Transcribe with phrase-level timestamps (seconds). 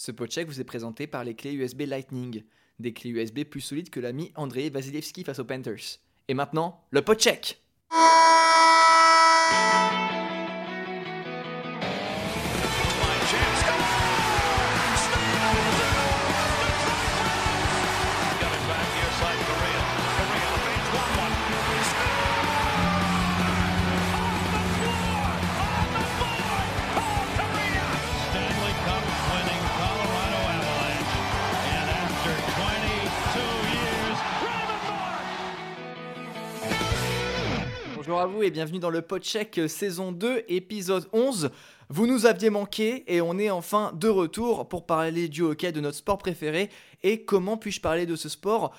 [0.00, 2.44] Ce podcheck vous est présenté par les clés USB Lightning,
[2.78, 5.98] des clés USB plus solides que l'ami André Vasilevski face aux Panthers.
[6.28, 7.60] Et maintenant, le podcheck
[38.08, 41.50] Bonjour à vous et bienvenue dans le podcheck saison 2, épisode 11.
[41.90, 45.80] Vous nous aviez manqué et on est enfin de retour pour parler du hockey, de
[45.82, 46.70] notre sport préféré.
[47.02, 48.74] Et comment puis-je parler de ce sport?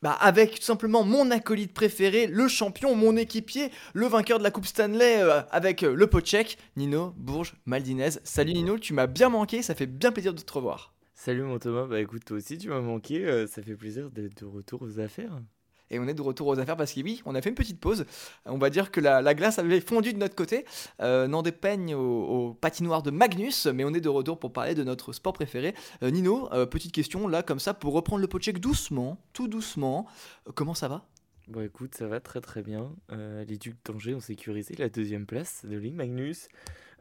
[0.00, 4.50] Bah avec tout simplement mon acolyte préféré, le champion, mon équipier, le vainqueur de la
[4.50, 8.12] Coupe Stanley euh, avec euh, le podcheck, Nino Bourges Maldinez.
[8.24, 10.94] Salut Nino, tu m'as bien manqué, ça fait bien plaisir de te revoir.
[11.12, 14.40] Salut mon Thomas, bah écoute toi aussi tu m'as manqué, euh, ça fait plaisir d'être
[14.40, 15.38] de retour aux affaires.
[15.90, 17.80] Et on est de retour aux affaires parce que oui, on a fait une petite
[17.80, 18.04] pause.
[18.46, 20.64] On va dire que la, la glace avait fondu de notre côté.
[21.00, 24.74] Euh, n'en dépeigne au, au patinoire de Magnus, mais on est de retour pour parler
[24.74, 25.74] de notre sport préféré.
[26.02, 30.06] Euh, Nino, euh, petite question là, comme ça, pour reprendre le podcheck doucement, tout doucement.
[30.54, 31.06] Comment ça va?
[31.48, 35.64] Bon écoute ça va très très bien, les Ducs d'Angers ont sécurisé la deuxième place
[35.64, 36.46] de Ligue Magnus.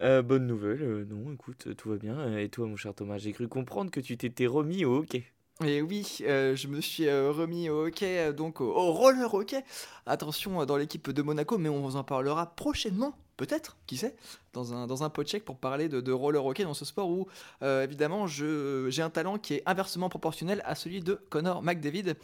[0.01, 3.91] Bonne nouvelle, non écoute tout va bien, et toi mon cher Thomas, j'ai cru comprendre
[3.91, 5.23] que tu t'étais remis au hockey.
[5.65, 9.61] Et oui, euh, je me suis euh, remis au hockey, euh, donc au, roller hockey.
[10.05, 14.15] Attention dans l'équipe de Monaco, mais on vous en parlera prochainement, peut-être, qui sait,
[14.53, 17.27] dans un, dans un podcheck pour parler de, roller hockey dans ce sport où,
[17.61, 22.15] évidemment, j'ai un talent qui est inversement proportionnel à celui de Connor McDavid.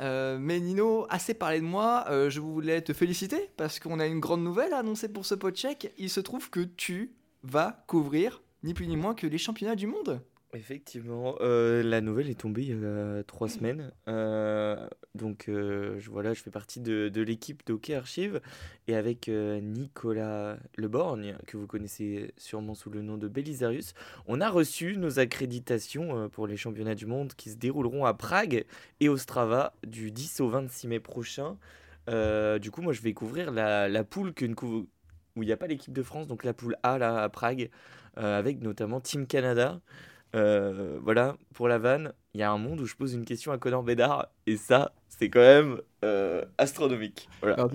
[0.00, 4.44] Mais Nino, assez parlé de moi, je voulais te féliciter parce qu'on a une grande
[4.44, 5.92] nouvelle à annoncer pour ce podcheck.
[5.98, 9.88] Il se trouve que tu vas couvrir ni plus ni moins que les championnats du
[9.88, 10.20] monde.
[10.54, 13.92] Effectivement, euh, la nouvelle est tombée il y a trois semaines.
[14.08, 18.40] Euh, donc euh, je, voilà, je fais partie de, de l'équipe d'Hockey Archive
[18.86, 23.92] et avec Nicolas Leborgne, que vous connaissez sûrement sous le nom de Belisarius,
[24.26, 28.64] on a reçu nos accréditations pour les championnats du monde qui se dérouleront à Prague
[29.00, 31.58] et Ostrava du 10 au 26 mai prochain.
[32.06, 35.66] Du coup, moi je vais couvrir la, la poule que où il n'y a pas
[35.66, 37.68] l'équipe de France, donc la poule A là, à Prague,
[38.16, 39.82] avec notamment Team Canada.
[40.34, 43.50] Euh, voilà, pour la vanne, il y a un monde où je pose une question
[43.50, 47.30] à Connor Bédard, et ça, c'est quand même euh, astronomique.
[47.40, 47.66] Voilà.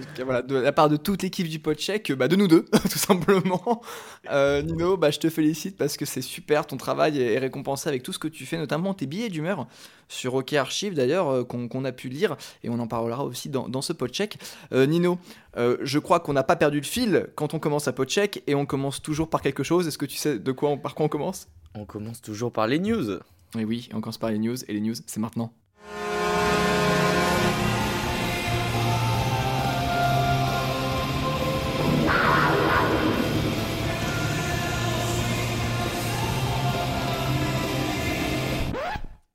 [0.44, 3.82] De la part de toute l'équipe du podcheck, bah de nous deux, tout simplement.
[4.30, 8.04] Euh, Nino, bah, je te félicite parce que c'est super, ton travail est récompensé avec
[8.04, 9.68] tout ce que tu fais, notamment tes billets d'humeur
[10.08, 13.82] sur Hockey Archive d'ailleurs, qu'on a pu lire, et on en parlera aussi dans, dans
[13.82, 14.38] ce podcheck.
[14.72, 15.18] Nino,
[15.58, 18.68] je crois qu'on n'a pas perdu le fil quand on commence à podcheck, et on
[18.68, 19.88] commence toujours par quelque chose.
[19.88, 21.48] Est-ce que tu sais de quoi par quoi on commence?
[21.76, 23.20] On commence toujours par les news.
[23.58, 25.52] Et oui, on commence par les news, et les news, c'est maintenant.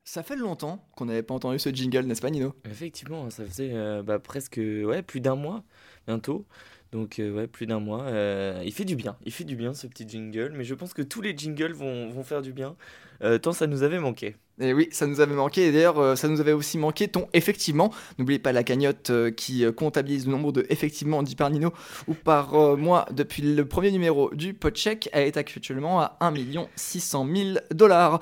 [0.04, 2.54] Ça fait longtemps qu'on n'avait pas entendu ce jingle, n'est-ce pas Nino?
[2.64, 5.64] Effectivement, ça faisait euh, bah, presque ouais, plus d'un mois
[6.06, 6.46] bientôt.
[6.92, 8.02] Donc euh, ouais, plus d'un mois.
[8.04, 10.94] Euh, il fait du bien, il fait du bien ce petit jingle, mais je pense
[10.94, 12.76] que tous les jingles vont, vont faire du bien,
[13.22, 14.36] euh, tant ça nous avait manqué.
[14.60, 17.92] Et oui, ça nous avait manqué, et d'ailleurs, ça nous avait aussi manqué ton effectivement.
[18.18, 21.72] N'oubliez pas la cagnotte qui comptabilise le nombre de effectivement dit par Nino
[22.08, 25.10] ou par moi depuis le premier numéro du podcheck.
[25.12, 26.34] Elle est actuellement à 1
[26.74, 28.18] 600 000 dollars.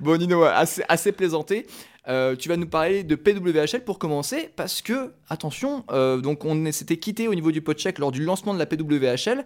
[0.00, 1.66] Bon, Nino, assez, assez plaisanté.
[2.08, 6.70] Euh, tu vas nous parler de PWHL pour commencer, parce que, attention, euh, donc on
[6.72, 9.44] s'était quitté au niveau du podcheck lors du lancement de la PWHL,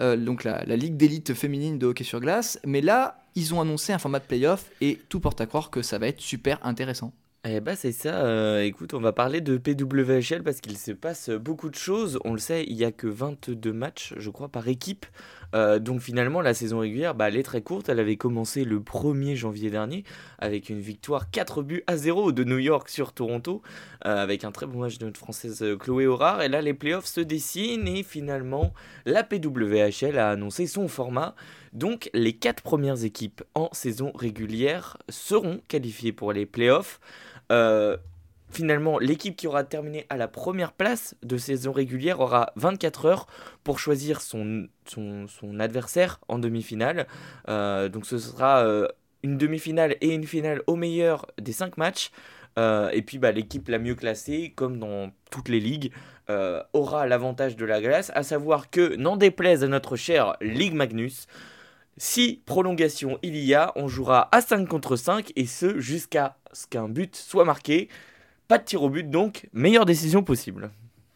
[0.00, 3.92] euh, donc la, ligue d'élite féminine de hockey sur glace, mais là, ils ont annoncé
[3.92, 7.12] un format de playoff et tout porte à croire que ça va être super intéressant.
[7.48, 11.70] Eh bah c'est ça, écoute, on va parler de PWHL parce qu'il se passe beaucoup
[11.70, 12.18] de choses.
[12.24, 15.06] On le sait, il y a que 22 matchs, je crois, par équipe.
[15.54, 17.88] Euh, donc finalement, la saison régulière, bah, elle est très courte.
[17.88, 20.04] Elle avait commencé le 1er janvier dernier
[20.38, 23.62] avec une victoire 4 buts à 0 de New York sur Toronto,
[24.06, 26.42] euh, avec un très bon match de notre française euh, Chloé Horard.
[26.42, 28.72] Et là, les playoffs se dessinent et finalement,
[29.06, 31.34] la PWHL a annoncé son format.
[31.72, 37.00] Donc les 4 premières équipes en saison régulière seront qualifiées pour les playoffs.
[38.50, 43.26] Finalement, l'équipe qui aura terminé à la première place de saison régulière aura 24 heures
[43.64, 44.68] pour choisir son,
[45.58, 47.06] adversaire en demi-finale.
[47.48, 48.88] Euh, donc ce sera euh,
[49.22, 52.10] une demi-finale et une finale au meilleur des 5 matchs.
[52.58, 55.92] Euh, et puis bah, l'équipe la mieux classée, comme dans toutes les ligues,
[56.74, 61.26] aura l'avantage de la glace, à savoir que, n'en déplaise à notre chère Ligue Magnus,
[61.96, 66.66] Si prolongation il y a, on jouera à 5 contre 5 et ce jusqu'à ce
[66.66, 67.88] qu'un but soit marqué.
[68.48, 70.70] Pas de tir au but donc, meilleure décision possible.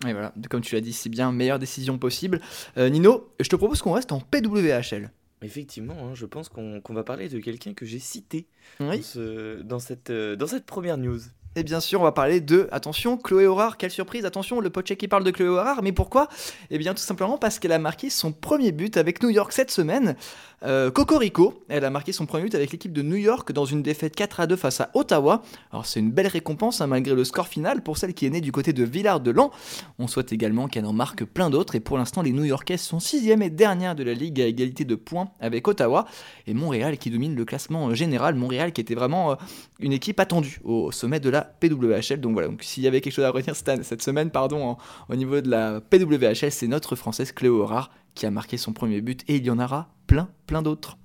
[0.06, 2.40] Et voilà, comme tu l'as dit si bien, meilleure décision possible.
[2.76, 5.10] Euh, Nino, je te propose qu'on reste en PWHL.
[5.42, 8.46] Effectivement, hein, je pense qu'on va parler de quelqu'un que j'ai cité
[8.80, 8.98] Oui.
[8.98, 11.18] dans, ce- dans cette, euh, dans cette première news.
[11.54, 14.86] Et bien sûr, on va parler de, attention, Chloé Horard, quelle surprise, attention, le pote
[14.94, 16.28] qui parle de Chloé Horard, mais pourquoi?
[16.70, 19.70] Eh bien tout simplement parce qu'elle a marqué son premier but avec New York cette
[19.70, 20.16] semaine.
[20.64, 23.82] Euh, Cocorico, elle a marqué son premier but avec l'équipe de New York dans une
[23.82, 25.42] défaite 4 à 2 face à Ottawa.
[25.72, 28.40] Alors c'est une belle récompense hein, malgré le score final pour celle qui est née
[28.40, 29.50] du côté de Villard-de-Lans.
[29.98, 33.00] On souhaite également qu'elle en marque plein d'autres et pour l'instant les New Yorkaises sont
[33.00, 36.06] 6 et dernière de la ligue à égalité de points avec Ottawa
[36.46, 38.36] et Montréal qui domine le classement euh, général.
[38.36, 39.34] Montréal qui était vraiment euh,
[39.80, 42.20] une équipe attendue au sommet de la PWHL.
[42.20, 44.76] Donc voilà, donc s'il y avait quelque chose à retenir cette, semaine pardon,
[45.08, 49.00] au niveau de la PWHL, c'est notre française Cléo Horard qui a marqué son premier
[49.00, 50.98] but et il y en aura plein, plein d'autres.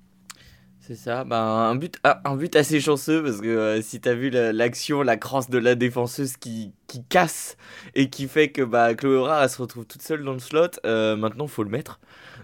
[0.88, 4.14] C'est ça, bah, un, but, ah, un but assez chanceux parce que euh, si t'as
[4.14, 7.58] vu la- l'action, la crosse de la défenseuse qui, qui casse
[7.94, 11.46] et qui fait que bah, Chloé se retrouve toute seule dans le slot, euh, maintenant
[11.46, 12.00] faut le mettre.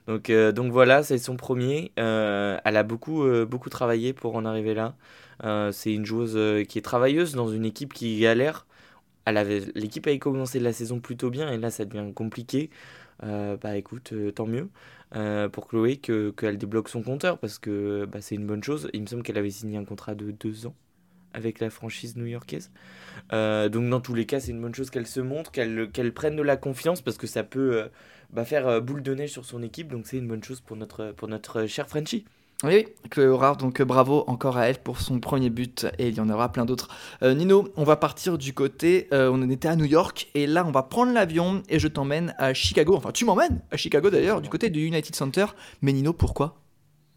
[0.08, 1.92] Donc, euh, donc voilà, c'est son premier.
[1.96, 4.94] Elle a beaucoup, beaucoup travaillé pour en arriver là.
[5.44, 8.66] Euh, c'est une joueuse euh, qui est travailleuse dans une équipe qui galère.
[9.26, 12.70] L'équipe avait commencé la saison plutôt bien et là ça devient compliqué.
[13.22, 14.68] Euh, bah écoute, tant mieux
[15.52, 18.90] pour Chloé que qu'elle débloque son compteur parce que bah, c'est une bonne chose.
[18.92, 20.74] Il me semble qu'elle avait signé un contrat de deux ans
[21.32, 22.70] avec la franchise new-yorkaise.
[23.30, 26.42] Donc dans tous les cas, c'est une bonne chose qu'elle se montre, qu'elle prenne de
[26.42, 27.88] la confiance parce que ça peut
[28.30, 29.88] bah, faire boule de neige sur son équipe.
[29.88, 32.26] Donc c'est une bonne chose pour notre, pour notre cher Frenchie.
[32.64, 36.14] Oui, Chloé Horard, donc euh, bravo encore à elle pour son premier but et il
[36.14, 36.88] y en aura plein d'autres.
[37.22, 40.64] Euh, Nino, on va partir du côté, euh, on était à New York et là
[40.66, 42.94] on va prendre l'avion et je t'emmène à Chicago.
[42.96, 45.44] Enfin, tu m'emmènes à Chicago d'ailleurs, du côté du United Center.
[45.82, 46.63] Mais Nino, pourquoi?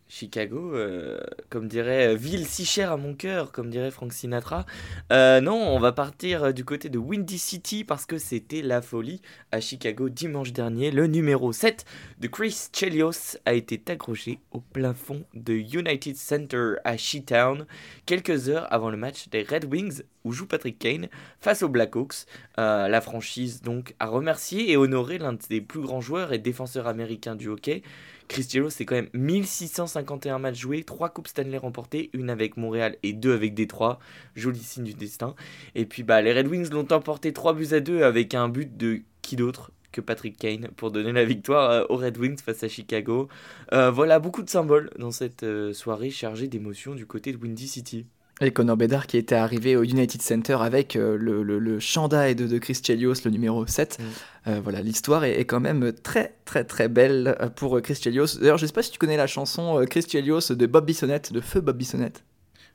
[0.10, 1.20] Chicago, euh,
[1.50, 4.66] comme dirait euh, ville si chère à mon cœur, comme dirait Frank Sinatra.
[5.12, 9.22] Euh, non, on va partir du côté de Windy City parce que c'était la folie
[9.52, 10.92] à Chicago dimanche dernier.
[10.92, 11.86] Le numéro 7
[12.20, 17.66] de Chris Chelios a été accroché au plafond de United Center à She-Town
[18.06, 21.08] quelques heures avant le match des Red Wings où joue Patrick Kane
[21.40, 22.26] face aux Blackhawks.
[22.60, 26.88] Euh, la franchise donc a remercié et honoré l'un des plus grands joueurs et défenseurs
[26.88, 27.82] américains du hockey.
[28.30, 33.14] Chelios, c'est quand même 1651 matchs joués, 3 Coupes Stanley remportées, une avec Montréal et
[33.14, 34.00] deux avec Détroit.
[34.36, 35.36] Joli signe du destin.
[35.76, 38.78] Et puis bah, les Red Wings l'ont emporté 3 buts à 2 avec un but
[38.78, 42.64] de qui d'autre que Patrick Kane pour donner la victoire euh, aux Red Wings face
[42.64, 43.28] à Chicago.
[43.74, 47.68] Euh, voilà, beaucoup de symboles dans cette euh, soirée chargée d'émotions du côté de Windy
[47.68, 48.06] City.
[48.40, 52.36] Et Connor Bedard qui était arrivé au United Center avec euh, le, le, le chandail
[52.36, 53.98] de, de Chris Chelios, le numéro 7.
[54.00, 54.04] Mm.
[54.50, 58.38] Euh, voilà, l'histoire est, est quand même très très très belle euh, pour Chris Chelios.
[58.40, 61.42] D'ailleurs, je sais pas si tu connais la chanson Chris Chelios de Bob Bissonnette, de
[61.42, 62.24] Feu Bob Bissonnette.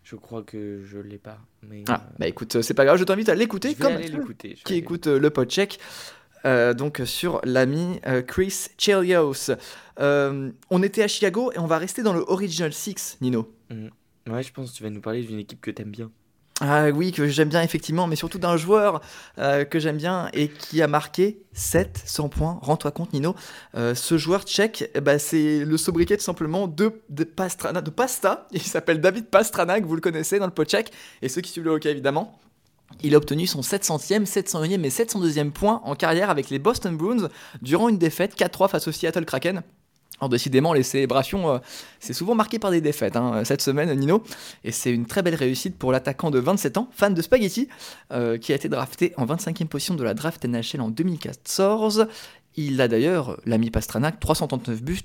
[0.02, 1.38] Je crois que je l'ai pas.
[1.62, 4.58] Mais, Ah, bah écoute, c'est pas grave, je t'invite à l'écouter comme l'écouter.
[4.64, 5.78] qui écoute le podcheck.
[6.44, 9.52] Euh, donc sur l'ami euh, Chris Chelios.
[10.00, 13.48] On était à Chicago et on va rester dans le Original Six, Nino.
[14.28, 16.10] Ouais, je pense que tu vas nous parler d'une équipe que t'aimes bien.
[16.60, 19.00] Ah oui, que j'aime bien effectivement, mais surtout d'un joueur
[19.38, 22.58] euh, que j'aime bien et qui a marqué 700 points.
[22.62, 23.34] Rends-toi compte, Nino.
[23.74, 27.90] Euh, ce joueur tchèque, eh ben, c'est le sobriquet tout simplement de, de, Pastrana, de
[27.90, 28.46] Pasta.
[28.52, 31.50] Il s'appelle David Pastrana, que vous le connaissez dans le pot tchèque, et ceux qui
[31.50, 32.38] suivent le hockey évidemment.
[33.02, 37.28] Il a obtenu son 700e, 701e et 702e point en carrière avec les Boston Bruins
[37.62, 39.62] durant une défaite 4-3 face au Seattle Kraken.
[40.22, 41.58] Alors décidément, les célébrations, euh,
[41.98, 44.22] c'est souvent marqué par des défaites hein, cette semaine, Nino.
[44.62, 47.66] Et c'est une très belle réussite pour l'attaquant de 27 ans, fan de Spaghetti,
[48.12, 52.06] euh, qui a été drafté en 25e position de la draft NHL en 2014.
[52.54, 55.00] Il a d'ailleurs, l'ami Pastranac, 339 buts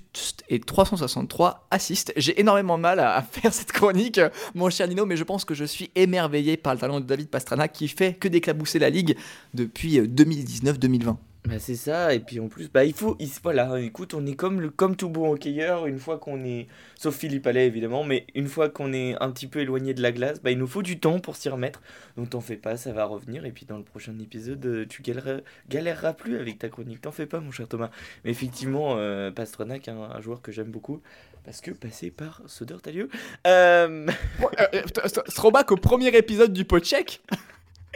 [0.49, 2.13] et 363 assists.
[2.15, 5.55] J'ai énormément mal à, faire cette chronique, euh, mon cher Nino, mais je pense que
[5.55, 9.17] je suis émerveillé par le talent de David Pastranac qui fait que d'éclabousser la ligue
[9.55, 11.15] depuis euh, 2019-2020.
[11.47, 14.35] Bah c'est ça, et puis en plus, bah il faut, il- voilà, écoute, on est
[14.35, 16.67] comme, le, comme tout bon hockeyeur, une fois qu'on est,
[16.99, 20.11] sauf Philippe Allais évidemment, mais une fois qu'on est un petit peu éloigné de la
[20.11, 21.81] glace, bah il nous faut du temps pour s'y remettre,
[22.17, 25.01] donc t'en fais pas, ça va revenir, et puis dans le prochain épisode, euh, tu
[25.03, 25.39] galéreras,
[25.69, 27.91] galéreras plus avec ta chronique, t'en fais pas mon cher Thomas.
[28.25, 31.01] Mais effectivement, euh, Pasternak, un, un joueur que j'aime beaucoup,
[31.45, 33.07] parce que passé par Södertälje,
[33.45, 34.05] euh,
[35.33, 37.21] Throwback au premier épisode du pot check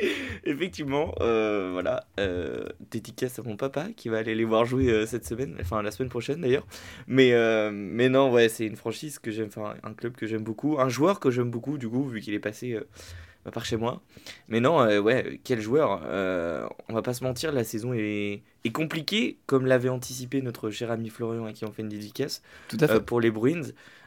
[0.43, 5.05] Effectivement, euh, voilà, euh, dédicace à mon papa qui va aller les voir jouer euh,
[5.05, 6.65] cette semaine, enfin la semaine prochaine d'ailleurs.
[7.07, 7.31] Mais,
[7.71, 10.89] mais non, ouais, c'est une franchise que j'aime, enfin un club que j'aime beaucoup, un
[10.89, 12.79] joueur que j'aime beaucoup du coup, vu qu'il est passé
[13.41, 14.01] euh, bah, par chez moi.
[14.47, 18.43] Mais non, euh, ouais, quel joueur, euh, on va pas se mentir, la saison est,
[18.63, 22.41] est compliquée, comme l'avait anticipé notre cher ami Florian à qui on fait une dédicace
[22.67, 22.93] Tout à fait.
[22.95, 23.61] euh, pour les Bruins.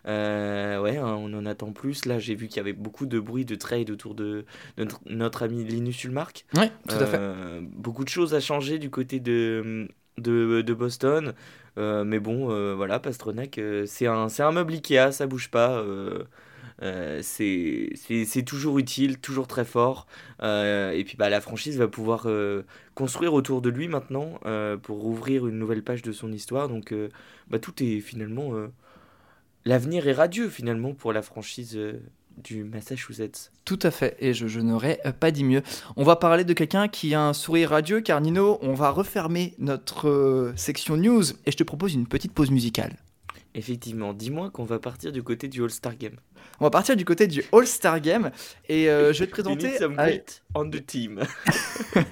[0.06, 2.04] Euh, ouais, hein, on en attend plus.
[2.04, 4.44] Là, j'ai vu qu'il y avait beaucoup de bruit de trade autour de
[4.76, 6.44] notre, notre ami Linus Ulmark.
[6.54, 7.20] Ouais, tout à fait.
[7.62, 9.88] Beaucoup de choses à changer du côté de,
[10.18, 11.32] de, de Boston.
[11.78, 15.82] Mais bon, voilà, Pasternak, c'est un, un meuble Ikea, ça bouge pas.
[16.84, 20.06] Euh, c'est toujours utile, toujours très fort.
[20.42, 22.62] Euh, et puis bah, la franchise va pouvoir euh,
[22.94, 24.38] construire autour de lui maintenant
[24.82, 26.68] pour ouvrir une nouvelle page de son histoire.
[26.68, 26.94] Donc
[27.48, 28.52] bah, tout est finalement...
[29.64, 31.78] L'avenir est radieux finalement pour la franchise
[32.36, 33.52] du Massachusetts.
[33.64, 35.62] Tout à fait, et je, je n'aurais pas dit mieux.
[35.96, 39.54] On va parler de quelqu'un qui a un sourire radieux, car Nino, on va refermer
[39.58, 42.96] notre euh, section news, et je te propose une petite pause musicale.
[43.54, 46.16] Effectivement, dis-moi qu'on va partir du côté du All-Star Game.
[46.60, 48.30] On va partir du côté du All-Star Game,
[48.68, 49.76] et euh, je vais te présenter...
[49.98, 50.04] à-
[50.54, 51.20] on the team.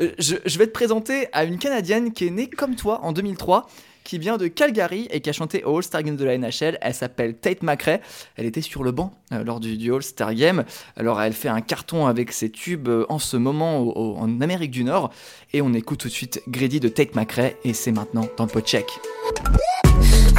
[0.00, 3.12] Euh, je, je vais te présenter à une Canadienne qui est née comme toi en
[3.12, 3.66] 2003,
[4.04, 6.78] qui vient de Calgary et qui a chanté au All-Star Game de la NHL.
[6.80, 7.98] Elle s'appelle Tate McRae.
[8.36, 10.64] Elle était sur le banc euh, lors du, du All-Star Game.
[10.96, 14.40] Alors elle fait un carton avec ses tubes euh, en ce moment au- au- en
[14.40, 15.10] Amérique du Nord.
[15.52, 18.50] Et on écoute tout de suite Grady de Tate McRae et c'est maintenant dans le
[18.50, 18.86] pot check.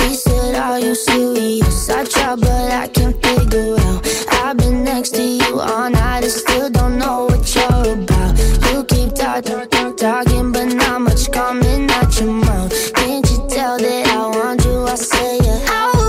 [0.01, 1.89] He said, Are you serious?
[1.89, 4.08] I try, but I can't figure out.
[4.43, 8.38] I've been next to you all night and still don't know what you're about.
[8.72, 12.93] You keep talking, talking, but not much coming out your mouth.
[12.93, 14.86] Can't you tell that I want you?
[14.86, 15.65] I say, yeah.
[15.67, 16.00] I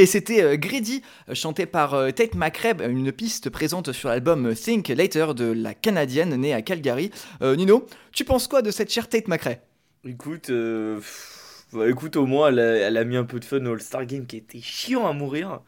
[0.00, 4.54] Et c'était euh, Grady, euh, chanté par euh, Tate McRae, une piste présente sur l'album
[4.54, 7.10] Think Later de la Canadienne née à Calgary.
[7.42, 9.58] Euh, Nino, tu penses quoi de cette chère Tate McRae?
[10.06, 13.44] Écoute, euh, pff, bah, écoute, au moins, elle a, elle a mis un peu de
[13.44, 15.60] fun au All-Star Game qui était chiant à mourir.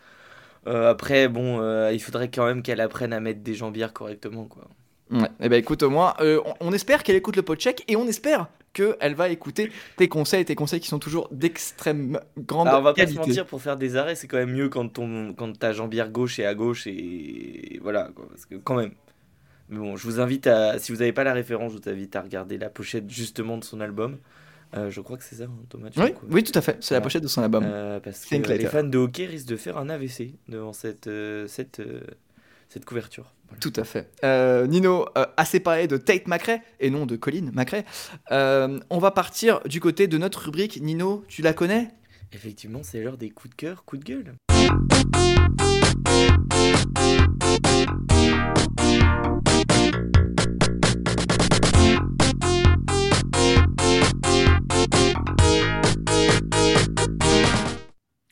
[0.66, 1.60] Euh, après, bon,
[1.90, 4.66] il faudrait quand même qu'elle apprenne à mettre des jambières correctement, quoi.
[5.10, 8.08] Ouais, et ben écoute, au moins, on, on espère qu'elle écoute le podcheck et on
[8.08, 12.84] espère qu'elle va écouter tes conseils, tes conseils qui sont toujours d'extrême grande Alors, on
[12.84, 15.58] va pas se mentir, pour faire des arrêts, c'est quand même mieux quand, ton, quand
[15.58, 18.92] ta jambière gauche est à gauche et voilà, quoi, parce que quand même.
[19.68, 22.14] Mais bon, je vous invite à, si vous n'avez pas la référence, je vous invite
[22.16, 24.18] à regarder la pochette justement de son album.
[24.74, 25.90] Euh, je crois que c'est ça, hein, Thomas.
[25.96, 27.64] Oui, oui, tout à fait, c'est la pochette de son album.
[27.66, 31.46] Euh, parce que les fans de hockey risquent de faire un AVC devant cette, euh,
[31.46, 31.82] cette,
[32.72, 33.34] cette couverture.
[33.48, 33.60] Voilà.
[33.60, 34.10] Tout à fait.
[34.24, 37.84] Euh, Nino, euh, assez parlé de Tate McRae et non de Colin McRae.
[38.30, 40.80] Euh, on va partir du côté de notre rubrique.
[40.80, 41.88] Nino, tu la connais?
[42.32, 44.34] Effectivement, c'est l'heure des coups de cœur, coups de gueule.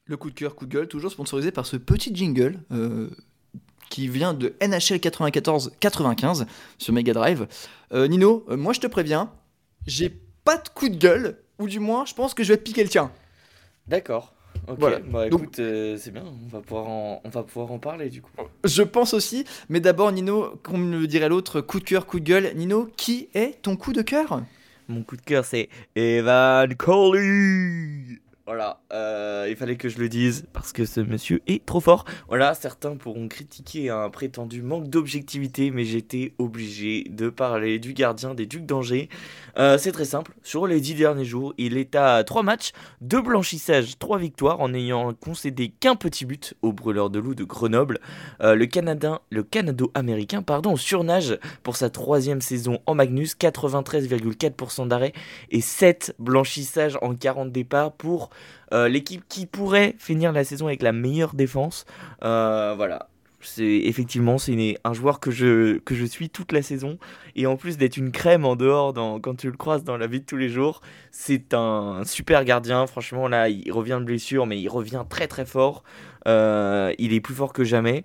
[0.06, 3.11] Le coup de cœur, coup de gueule, toujours sponsorisé par ce petit jingle euh,
[3.90, 6.47] qui vient de NHL 94-95
[6.78, 7.47] sur Mega Drive.
[7.92, 9.30] Euh, Nino, euh, moi je te préviens,
[9.87, 10.09] j'ai
[10.44, 12.82] pas de coup de gueule, ou du moins je pense que je vais te piquer
[12.82, 13.11] le tien.
[13.87, 14.32] D'accord.
[14.68, 14.99] Ok, Voilà.
[15.00, 18.09] bah Donc- écoute, euh, c'est bien, on va, pouvoir en, on va pouvoir en parler
[18.11, 18.30] du coup.
[18.64, 22.25] Je pense aussi, mais d'abord Nino, comme le dirait l'autre, coup de cœur, coup de
[22.25, 22.52] gueule.
[22.54, 24.42] Nino, qui est ton coup de cœur?
[24.88, 28.18] Mon coup de cœur, c'est Evan Coley.
[28.50, 32.04] Voilà, euh, il fallait que je le dise parce que ce monsieur est trop fort.
[32.26, 38.35] Voilà, certains pourront critiquer un prétendu manque d'objectivité, mais j'étais obligé de parler du gardien
[38.35, 39.09] des Ducs d'Angers.
[39.57, 43.23] Euh, c'est très simple, sur les dix derniers jours, il est à 3 matchs, 2
[43.23, 48.00] blanchissages, 3 victoires en n'ayant concédé qu'un petit but au brûleur de loup de Grenoble.
[48.40, 55.12] Euh, le Canadien, le Canado-américain, pardon, surnage pour sa troisième saison en Magnus, 93,4% d'arrêt
[55.52, 58.30] et 7 blanchissages en 40 départs pour
[58.73, 61.85] euh, l'équipe qui pourrait finir la saison avec la meilleure défense.
[62.25, 63.09] Euh, voilà.
[63.42, 66.99] C'est effectivement c'est un joueur que je, suis toute la saison
[67.37, 68.92] et en plus d'être une crème en dehors
[69.23, 72.87] quand tu le croises dans la vie de tous les jours, c'est un super gardien.
[72.87, 75.85] Franchement là, il revient de blessure mais il revient très très fort.
[76.28, 78.04] Euh, il est plus fort que jamais.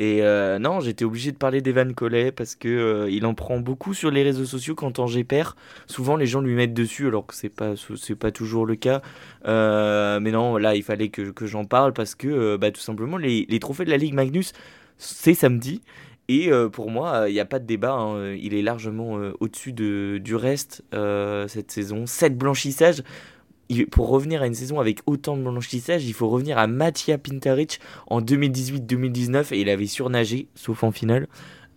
[0.00, 3.58] Et euh, non, j'étais obligé de parler d'Evan Collet parce que euh, il en prend
[3.58, 5.54] beaucoup sur les réseaux sociaux quand Angers perd.
[5.88, 9.02] Souvent, les gens lui mettent dessus alors que c'est pas c'est pas toujours le cas.
[9.46, 13.16] Euh, mais non, là, il fallait que, que j'en parle parce que bah, tout simplement
[13.16, 14.52] les, les trophées de la Ligue Magnus,
[14.98, 15.82] c'est samedi.
[16.28, 17.94] Et pour moi, il n'y a pas de débat.
[17.94, 18.34] hein.
[18.34, 20.84] Il est largement au-dessus de, du reste
[21.48, 22.06] cette saison.
[22.06, 23.02] 7 blanchissages.
[23.90, 27.80] Pour revenir à une saison avec autant de blanchissages, il faut revenir à Mattia Pintaric
[28.06, 31.28] en 2018-2019 et il avait surnagé, sauf en finale.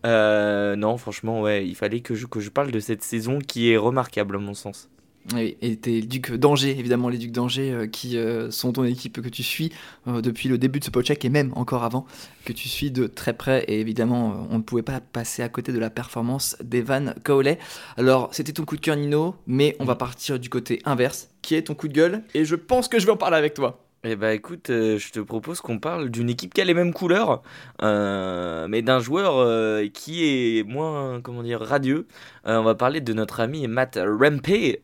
[0.06, 3.72] Euh, non, franchement, ouais, il fallait que je, que je parle de cette saison qui
[3.72, 4.90] est remarquable à mon sens.
[5.38, 9.22] Et t'es le duc d'Angers, évidemment, les ducs d'Angers euh, qui euh, sont ton équipe
[9.22, 9.72] que tu suis
[10.08, 12.06] euh, depuis le début de ce podcheck et même encore avant,
[12.44, 13.64] que tu suis de très près.
[13.68, 17.60] Et évidemment, on ne pouvait pas passer à côté de la performance d'Evan Cowley.
[17.98, 21.56] Alors, c'était ton coup de cœur, Nino, mais on va partir du côté inverse, qui
[21.56, 22.24] est ton coup de gueule.
[22.34, 23.91] Et je pense que je vais en parler avec toi.
[24.04, 26.92] Eh bah écoute, euh, je te propose qu'on parle d'une équipe qui a les mêmes
[26.92, 27.44] couleurs,
[27.84, 32.08] euh, mais d'un joueur euh, qui est moins, comment dire, radieux.
[32.46, 34.82] On va parler de notre ami Matt Rempe,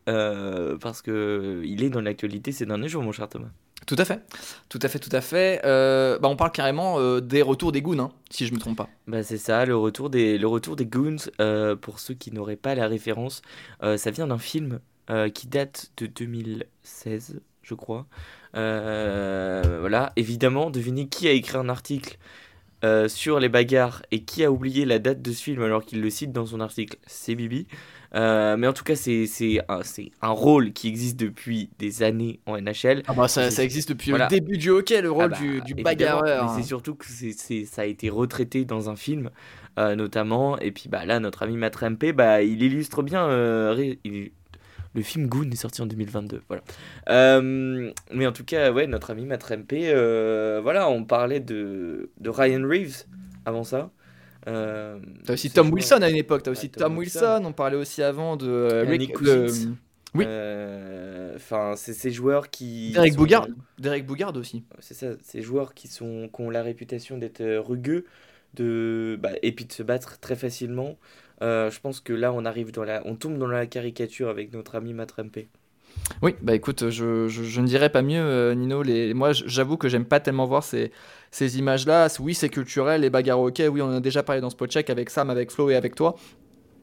[0.80, 3.48] parce que il est dans l'actualité ces derniers jours, mon cher Thomas.
[3.88, 4.20] Tout à fait,
[4.68, 5.62] tout à fait, tout à fait.
[5.64, 8.76] Euh, bah, on parle carrément euh, des retours des goons, hein, si je me trompe
[8.76, 8.88] pas.
[9.06, 12.56] Bah c'est ça, le retour des, le retour des Goons, euh, pour ceux qui n'auraient
[12.56, 13.40] pas la référence,
[13.80, 14.80] ça vient d'un film
[15.32, 18.06] qui date de 2016, je crois.
[18.56, 22.18] Euh, voilà, évidemment, devinez qui a écrit un article
[22.84, 26.00] euh, sur les bagarres et qui a oublié la date de ce film alors qu'il
[26.00, 27.66] le cite dans son article, c'est Bibi.
[28.14, 32.02] Euh, mais en tout cas, c'est c'est un, c'est un rôle qui existe depuis des
[32.02, 33.02] années en NHL.
[33.06, 34.26] Ah bah ça, ça existe depuis voilà.
[34.26, 36.50] le début du hockey, le rôle Ah bah, du, du bagarreur.
[36.56, 39.30] C'est surtout que c'est, c'est- ça a été retraité dans un film,
[39.78, 40.58] euh, notamment.
[40.58, 43.28] Et puis bah, là, notre ami Matt Rempe, bah, il illustre bien.
[44.04, 44.30] il-
[44.98, 46.42] le film Goon est sorti en 2022.
[46.48, 46.62] Voilà.
[47.08, 52.10] Euh, mais en tout cas, ouais, notre ami Matt Rempe, euh, voilà, on parlait de,
[52.18, 53.04] de Ryan Reeves
[53.46, 53.90] avant ça.
[54.46, 57.18] Euh, T'as aussi Tom Wilson à une époque, t'as aussi Tom Tom, Wilson.
[57.20, 57.42] Wilson.
[57.44, 59.16] on parlait aussi avant de euh, Rick-.
[60.14, 60.24] Oui.
[60.26, 62.90] Euh, Enfin, c'est ces joueurs qui.
[62.92, 63.46] Derek sont- Bougard.
[63.78, 64.64] Derek Bougard aussi.
[64.80, 68.06] C'est ça, ces joueurs qui, sont, qui ont la réputation d'être rugueux
[68.54, 70.96] de, bah, et puis de se battre très facilement.
[71.42, 75.38] Euh, je pense que là, on tombe dans la caricature avec notre ami Matt Rempe.
[76.22, 78.82] Oui, bah écoute, je, ne dirais pas mieux, euh, Nino.
[79.14, 80.90] Moi, j'avoue que j'aime pas tellement voir ces,
[81.58, 82.08] images-là.
[82.20, 83.68] Oui, c'est culturel, les bagarres hockey.
[83.68, 86.16] Oui, on a déjà parlé dans ce podcheck avec Sam, avec Flo et avec toi.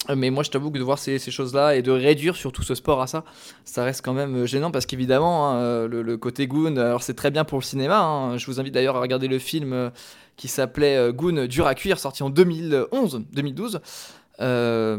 [0.09, 2.75] Euh, Mais moi, je t'avoue que de voir ces, choses-là et de réduire surtout ce
[2.75, 3.23] sport à ça,
[3.63, 7.43] ça reste quand même gênant parce qu'évidemment, hein, le, côté Goon, alors c'est très bien
[7.43, 7.99] pour le cinéma.
[8.01, 8.37] hein.
[8.37, 9.91] Je vous invite d'ailleurs à regarder le film
[10.37, 13.81] qui s'appelait Goon dur à cuire, sorti en 2011, 2012.
[14.41, 14.97] Euh,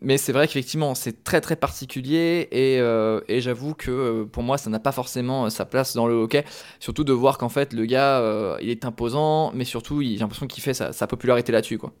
[0.00, 4.44] mais c'est vrai qu'effectivement, c'est très très particulier et, euh, et j'avoue que euh, pour
[4.44, 6.44] moi, ça n'a pas forcément sa place dans le hockey.
[6.78, 10.46] Surtout de voir qu'en fait, le gars, euh, il est imposant, mais surtout, j'ai l'impression
[10.46, 11.78] qu'il fait sa, sa popularité là-dessus.
[11.78, 11.92] quoi.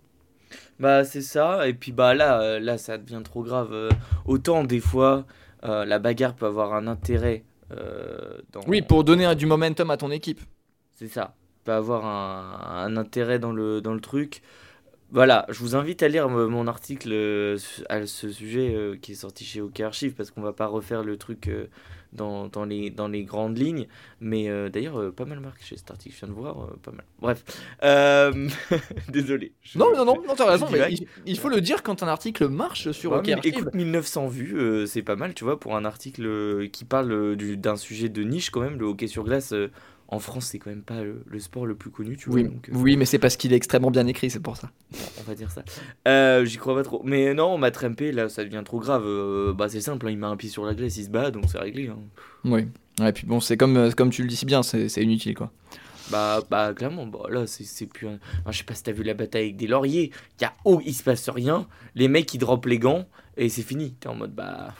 [0.78, 1.66] Bah, c'est ça.
[1.68, 3.90] Et puis, bah, là, là, ça devient trop grave.
[4.24, 5.24] Autant, des fois,
[5.62, 7.44] la bagarre peut avoir un intérêt.
[8.52, 8.60] dans...
[8.68, 10.40] Oui, pour donner du momentum à ton équipe.
[10.94, 11.34] C'est ça.
[11.64, 14.42] Peut avoir un, un intérêt dans le, dans le truc.
[15.12, 17.56] Voilà, je vous invite à lire euh, mon article euh,
[17.88, 21.04] à ce sujet euh, qui est sorti chez Hockey Archive parce qu'on va pas refaire
[21.04, 21.48] le truc
[22.12, 23.86] dans, dans, les, dans les grandes lignes.
[24.20, 26.76] Mais euh, d'ailleurs, euh, pas mal marqué chez cet article, je viens de voir, euh,
[26.82, 27.04] pas mal.
[27.20, 27.44] Bref,
[29.08, 29.52] désolé.
[29.62, 32.08] je- Non, non, non, non t'as raison, mais il, il faut le dire quand un
[32.08, 33.54] article marche sur Ouais, mais Archive.
[33.58, 37.76] écoute, 1900 vues, c'est pas mal, tu vois, pour un article qui parle du- d'un
[37.76, 38.78] sujet de niche quand même.
[38.78, 39.54] Le hockey sur glace,
[40.08, 42.36] en France, c'est quand même pas le, le sport le plus connu, tu vois.
[42.40, 44.70] Oui, donc, euh, oui, mais c'est parce qu'il est extrêmement bien écrit, c'est pour ça.
[45.18, 45.64] on va dire ça.
[46.06, 47.02] Euh, J'y crois pas trop.
[47.04, 49.02] Mais non, Matt Rempe, là, ça devient trop grave.
[49.04, 51.30] Euh, bah, c'est simple, hein, il met un pied sur la glace, il se bat,
[51.30, 51.88] donc c'est réglé.
[51.88, 51.98] hein.
[52.44, 52.66] Oui.
[53.00, 55.50] Ouais, puis bon, c'est comme, comme tu le dis si bien, c'est inutile quoi.
[56.10, 58.06] Bah, bah, clairement, bah, là, c'est c'est plus.
[58.06, 60.12] un- Enfin, je sais pas si t'as vu la bataille avec des lauriers.
[60.40, 61.66] Y a, oh, il se passe rien.
[61.96, 63.94] Les mecs, ils droppent les gants et c'est fini.
[63.98, 64.72] T'es en mode, bah.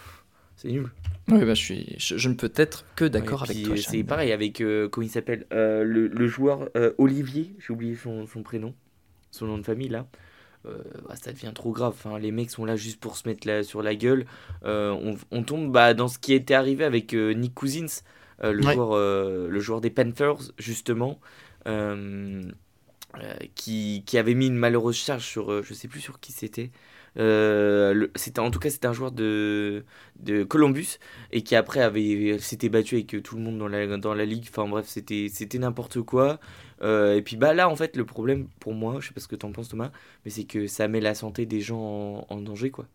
[0.57, 0.91] C'est nul.
[1.29, 3.75] Oui, bah, je, suis, je, je ne peux être que d'accord Ouais, avec toi.
[3.75, 7.73] euh, C'est pareil avec, euh, comment il s'appelle Euh, le, le joueur euh, Olivier, j'ai
[7.73, 8.75] oublié son, son prénom,
[9.33, 10.09] son nom de famille là.
[10.67, 11.95] Euh, bah, ça devient trop grave.
[11.97, 14.27] Enfin, les mecs sont là juste pour se mettre la- sur la gueule.
[14.65, 17.87] Euh, on, on tombe bah, dans ce qui était arrivé avec euh, Nick Cousins,
[18.45, 18.75] euh, le, Ouais.
[18.75, 21.21] joueur, euh, le joueur des Panthers, justement,
[21.69, 22.43] euh,
[23.19, 26.33] euh, qui, qui avait mis une malheureuse charge sur, euh, je sais plus sur qui
[26.33, 26.71] c'était.
[27.19, 29.85] Euh, c'était en tout cas c'était un joueur de,
[30.21, 30.99] de Columbus
[31.33, 34.47] et qui après avait s'était battu avec tout le monde dans la, dans la ligue
[34.51, 36.39] enfin bref c'était c'était n'importe quoi
[36.83, 39.29] Euh, et puis bah là en fait le problème pour moi je sais pas ce
[39.29, 39.91] que t'en penses Thomas
[40.25, 42.87] mais c'est que ça met la santé des gens en, en danger quoi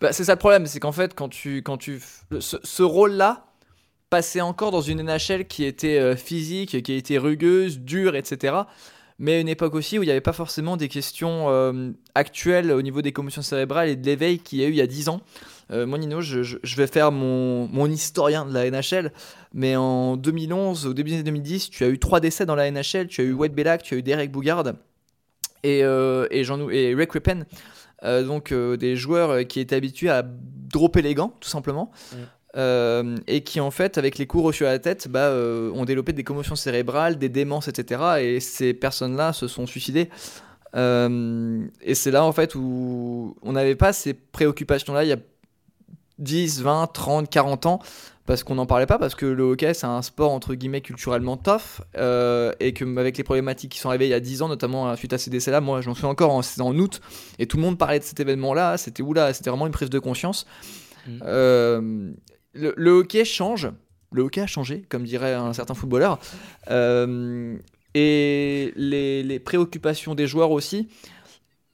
[0.00, 2.00] Bah, c'est ça le problème, c'est qu'en fait, quand tu, quand tu,
[2.38, 3.46] ce, ce rôle-là
[4.10, 8.54] passait encore dans une NHL qui était euh, physique, qui était rugueuse, dure, etc.
[9.20, 12.72] Mais à une époque aussi où il n'y avait pas forcément des questions euh, actuelles
[12.72, 14.86] au niveau des commotions cérébrales et de l'éveil qu'il y a eu il y a
[14.86, 15.20] 10 ans.
[15.70, 19.12] Euh, moi, Nino, je, vais faire mon, historien de la NHL,
[19.52, 22.70] mais en 2011, au début des années 2010, tu as eu trois décès dans la
[22.70, 23.08] NHL.
[23.08, 24.64] Tu as eu Wade Belak, tu as eu Derek Bougard
[25.64, 27.44] et, euh, et, Rick Rippen.
[28.02, 31.90] Donc des joueurs qui étaient habitués à dropper les gants, tout simplement.
[32.12, 32.16] Mm.
[32.56, 35.84] Euh, et qui en fait avec les coups reçus à la tête bah, euh, ont
[35.84, 38.02] développé des commotions cérébrales, des démences, etc.
[38.20, 40.08] Et ces personnes-là se sont suicidées.
[40.74, 45.18] Euh, et c'est là en fait où on n'avait pas ces préoccupations-là il y a
[46.18, 47.80] 10, 20, 30, 40 ans
[48.26, 51.36] parce qu'on n'en parlait pas parce que le hockey c'est un sport entre guillemets culturellement
[51.36, 54.94] tough et que avec les problématiques qui sont arrivées il y a 10 ans notamment
[54.94, 57.00] suite à ces décès là moi j'en suis encore en, c'était en août
[57.40, 59.90] et tout le monde parlait de cet événement là c'était oula c'était vraiment une prise
[59.90, 60.46] de conscience.
[61.22, 62.12] Euh,
[62.54, 63.68] le, hockey change
[64.12, 66.18] le hockey a changé comme dirait un certain footballeur
[66.70, 67.56] Euh,
[67.94, 70.88] et les, préoccupations des joueurs aussi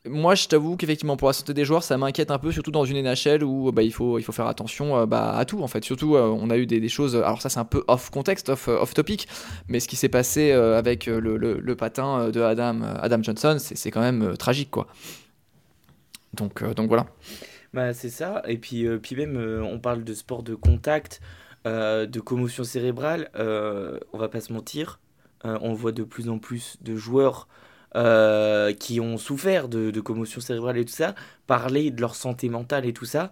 [0.08, 2.84] moi, je t'avoue qu'effectivement, pour la santé des joueurs, ça m'inquiète un peu, surtout dans
[2.84, 5.66] une NHL où bah, il, faut, il faut faire attention euh, bah, à tout, en
[5.66, 5.84] fait.
[5.84, 7.16] Surtout, euh, on a eu des, choses.
[7.16, 9.26] Alors, ça, c'est un peu off contexte, off, off topic,
[9.66, 14.00] mais ce qui s'est passé avec le, le- patin de Adam, Adam Johnson, c'est quand
[14.00, 14.86] même tragique, quoi.
[16.34, 17.06] Donc, donc voilà.
[17.76, 18.40] Bah, c'est ça.
[18.48, 21.20] Et puis, euh, puis même, euh, on parle de sport de contact,
[21.66, 23.28] euh, de commotion cérébrale.
[23.34, 24.98] on va pas se mentir.
[25.44, 27.48] on voit de plus en plus de joueurs
[28.80, 31.14] qui ont souffert de, de commotion cérébrale et tout ça,
[31.46, 33.30] parler de leur santé mentale et tout ça.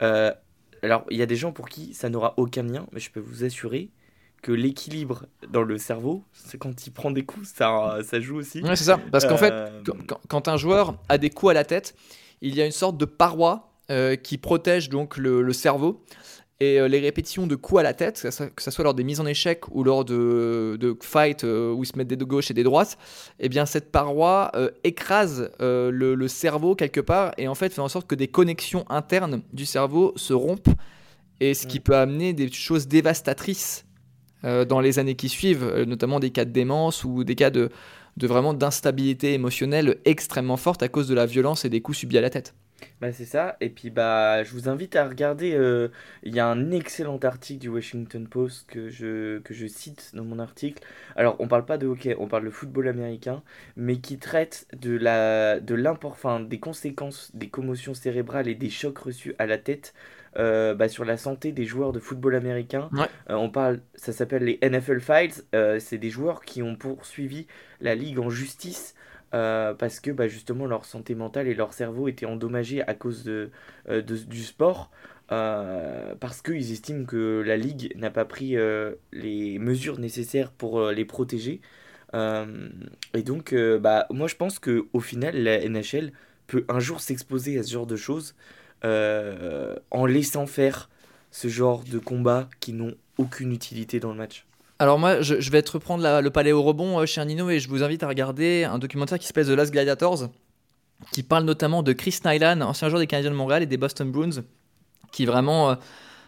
[0.00, 3.20] Alors, il y a des gens pour qui ça n'aura aucun lien, mais je peux
[3.20, 3.90] vous assurer
[4.42, 8.60] que l'équilibre dans le cerveau, c'est quand il prend des coups, ça, ça joue aussi.
[8.60, 8.98] Ouais, c'est ça.
[9.12, 9.54] Parce qu'en fait,
[10.28, 11.94] quand un joueur a des coups à la tête,
[12.42, 16.02] il y a une sorte de paroi euh, qui protège donc le, le cerveau.
[16.60, 19.20] Et euh, les répétitions de coups à la tête, que ça soit lors des mises
[19.20, 22.50] en échec ou lors de, de fights euh, où ils se mettent des de gauche
[22.50, 22.96] et des droites,
[23.40, 24.52] eh bien cette paroi
[24.84, 28.84] écrase le, le cerveau quelque part et en fait fait en sorte que des connexions
[28.88, 30.70] internes du cerveau se rompent
[31.40, 31.82] et ce qui Mm.
[31.82, 33.84] peut amener des choses dévastatrices
[34.42, 37.70] dans les années qui suivent, notamment des cas de démence ou des cas de,
[38.16, 42.16] de vraiment d'instabilité émotionnelle extrêmement forte à cause de la violence et des coups subis
[42.16, 42.54] à la tête.
[43.00, 45.88] Bah c'est ça, et puis bah je vous invite à regarder, euh,
[46.22, 50.24] il y a un excellent article du Washington Post que je, que je cite dans
[50.24, 50.82] mon article.
[51.16, 53.42] Alors on parle pas de hockey, on parle de football américain,
[53.76, 58.70] mais qui traite de la de l'import, enfin, des conséquences des commotions cérébrales et des
[58.70, 59.94] chocs reçus à la tête
[60.36, 62.90] euh, bah, sur la santé des joueurs de football américain.
[62.92, 63.06] Ouais.
[63.30, 67.46] Euh, on parle, ça s'appelle les NFL Files, c'est des joueurs qui ont poursuivi
[67.80, 68.94] la ligue en justice
[69.34, 73.24] euh, parce que bah, justement leur santé mentale et leur cerveau étaient endommagés à cause
[73.26, 73.50] euh,
[74.02, 74.92] du sport,
[75.32, 78.56] euh, parce qu'ils estiment que la Ligue n'a pas pris
[79.12, 81.60] les mesures nécessaires pour les protéger.
[82.14, 86.12] Et donc, bah, moi je pense qu'au final, la NHL
[86.46, 88.36] peut un jour s'exposer à ce genre de choses
[88.84, 90.90] en laissant faire
[91.32, 94.46] ce genre de combats qui n'ont aucune utilité dans le match.
[94.80, 97.84] Alors moi, je, vais te reprendre le palais au rebond, euh, Nino, et je vous
[97.84, 100.30] invite à regarder un documentaire qui s'appelle The Last Gladiators,
[101.12, 104.10] qui parle notamment de Chris Nyland, ancien joueur des Canadiens de Montréal et des Boston
[104.10, 104.42] Bruins,
[105.12, 105.74] qui vraiment euh,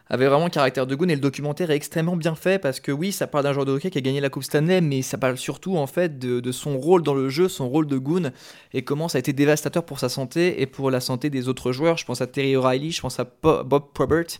[0.08, 1.08] avait vraiment un caractère de goon.
[1.08, 3.72] Et le documentaire est extrêmement bien fait parce que oui, ça parle d'un joueur de
[3.72, 6.52] hockey qui a gagné la Coupe Stanley, mais ça parle surtout en fait de, de
[6.52, 8.30] son rôle dans le jeu, son rôle de goon,
[8.72, 11.72] et comment ça a été dévastateur pour sa santé et pour la santé des autres
[11.72, 11.96] joueurs.
[11.96, 14.38] Je pense à Terry O'Reilly, je pense à Bob Probert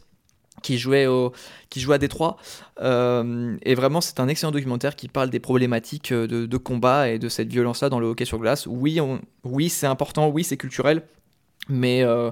[0.63, 1.33] qui jouait, au,
[1.71, 2.37] qui jouait à Détroit.
[2.81, 7.09] Euh, et vraiment, c'est un excellent documentaire qui parle des problématiques euh, de, de combat
[7.09, 8.67] et de cette violence-là dans le hockey sur glace.
[8.67, 9.01] Oui,
[9.45, 11.03] oui c'est important, oui, c'est culturel,
[11.69, 12.31] mais euh,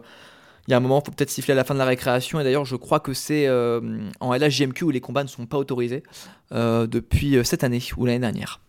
[0.66, 2.40] il y a un moment, il faut peut-être siffler à la fin de la récréation.
[2.40, 6.02] Et d'ailleurs, je crois que c'est en LHJMQ où les combats ne sont pas autorisés
[6.50, 8.63] depuis cette année ou l'année dernière.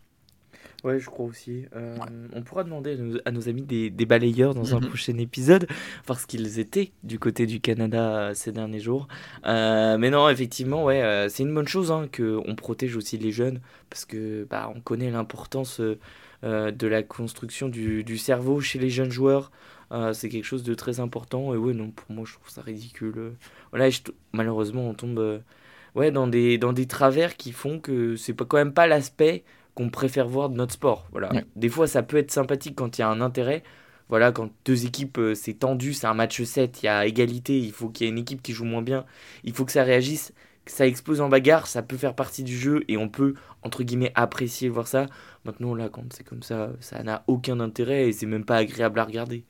[0.83, 1.65] Ouais, je crois aussi.
[1.75, 1.97] Euh,
[2.33, 4.88] On pourra demander à nos, à nos amis des, des balayeurs dans un Mhm.
[4.88, 5.67] prochain épisode,
[6.05, 9.07] parce qu'ils étaient du côté du Canada euh, ces derniers jours.
[9.45, 13.31] Euh, mais non, effectivement, ouais, euh, c'est une bonne chose hein, qu'on protège aussi les
[13.31, 15.81] jeunes, parce que bah, on connaît l'importance
[16.43, 19.51] de la construction du, du cerveau chez les jeunes joueurs.
[20.13, 21.53] C'est quelque chose de très important.
[21.55, 23.33] Et ouais, non, pour moi, je trouve ça ridicule.
[23.71, 24.01] Voilà, je
[24.33, 25.41] malheureusement, on tombe
[25.95, 29.43] ouais, dans, des, dans des travers qui font que c'est pas, quand même pas l'aspect
[29.75, 31.07] qu'on préfère voir de notre sport.
[31.11, 31.31] Voilà.
[31.31, 31.45] Ouais.
[31.55, 33.63] Des fois, ça peut être sympathique quand il y a un intérêt.
[34.09, 37.57] Voilà, quand deux équipes, euh, c'est tendu, c'est un match 7, il y a égalité,
[37.57, 39.03] il faut qu'il y ait une équipe qui joue moins bien,
[39.43, 40.31] il faut que ça réagisse,
[40.63, 43.33] que ça explose en bagarre, ça peut faire partie du jeu et on peut,
[43.63, 45.07] entre guillemets, apprécier voir ça.
[45.43, 48.99] Maintenant, là, quand c'est comme ça, ça n'a aucun intérêt et c'est même pas agréable
[48.99, 49.43] à regarder.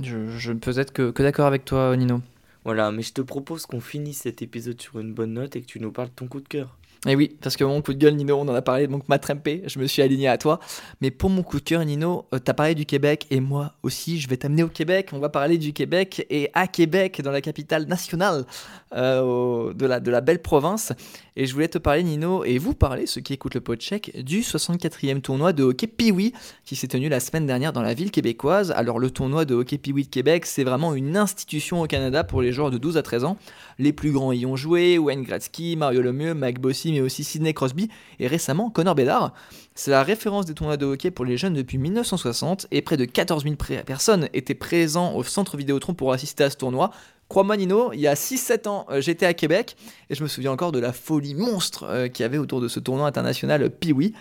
[0.00, 2.20] Je, je ne peux être que, que d'accord avec toi, Nino.
[2.64, 5.66] Voilà, mais je te propose qu'on finisse cet épisode sur une bonne note et que
[5.66, 6.76] tu nous parles de ton coup de cœur.
[7.04, 9.24] Et oui, parce que mon coup de gueule, Nino, on en a parlé, donc Matt
[9.24, 10.60] Rempé, je me suis aligné à toi.
[11.00, 14.20] Mais pour mon coup de cœur, Nino, euh, t'as parlé du Québec et moi aussi,
[14.20, 15.08] je vais t'amener au Québec.
[15.12, 18.44] On va parler du Québec et à Québec, dans la capitale nationale
[18.94, 20.92] euh, de, la, de la belle province.
[21.34, 24.42] Et je voulais te parler, Nino, et vous parler, ceux qui écoutent le podcast, du
[24.42, 26.32] 64e tournoi de hockey Pee-Wee
[26.64, 28.70] qui s'est tenu la semaine dernière dans la ville québécoise.
[28.70, 32.42] Alors, le tournoi de hockey Pee-Wee de Québec, c'est vraiment une institution au Canada pour
[32.42, 33.38] les joueurs de 12 à 13 ans.
[33.80, 37.52] Les plus grands y ont joué, Wayne Gretzky, Mario Lemieux, Mike Bossy, mais aussi Sidney
[37.54, 39.32] Crosby et récemment Connor Bedard.
[39.74, 43.04] C'est la référence des tournois de hockey pour les jeunes depuis 1960 et près de
[43.04, 46.90] 14 000 pré- personnes étaient présents au centre Vidéotron pour assister à ce tournoi.
[47.28, 49.76] Crois-moi Nino, il y a 6-7 ans, euh, j'étais à Québec
[50.10, 52.68] et je me souviens encore de la folie monstre euh, qu'il y avait autour de
[52.68, 54.12] ce tournoi international Pee-Wee.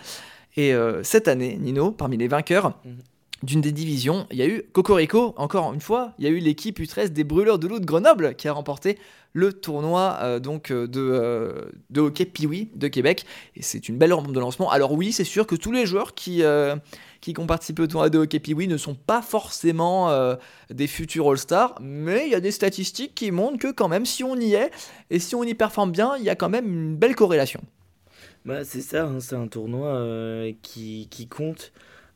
[0.57, 2.97] Et euh, cette année, Nino, parmi les vainqueurs, Mhm.
[3.43, 6.37] D'une des divisions, il y a eu Cocorico, encore une fois, il y a eu
[6.37, 8.97] l'équipe U13 des Brûleurs de Loup de Grenoble qui a remporté
[9.33, 12.25] le tournoi euh, donc euh, de, euh, de hockey
[12.75, 13.25] de Québec.
[13.55, 14.69] Et c'est une belle rampe de lancement.
[14.69, 16.43] Alors oui, c'est sûr que tous les joueurs qui,
[17.21, 20.35] qui ont participé au tournoi de hockey Pee-Wee ne sont pas forcément
[20.69, 24.23] des futurs All-Stars, mais il y a des statistiques qui montrent que quand même, si
[24.23, 24.71] on y est,
[25.09, 27.61] et si on y performe bien, il y a quand même une belle corrélation.
[28.45, 31.71] Bah, c'est ça, hein, c'est un tournoi qui, qui compte.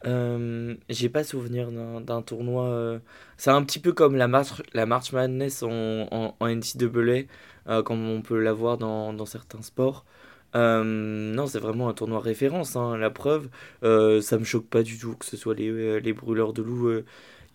[0.08, 2.66] Euh, j'ai pas souvenir d'un tournoi.
[2.68, 3.00] euh,
[3.38, 5.70] C'est un petit peu comme la March, la March Madness en,
[6.12, 7.28] en, en NCAA,
[7.68, 10.06] euh, comme on peut l'avoir dans, dans certains sports.
[10.56, 13.50] Euh, non, c'est vraiment un tournoi référence, hein, la preuve.
[13.82, 17.02] Ça me choque pas du tout que ce soit les, les brûleurs de loups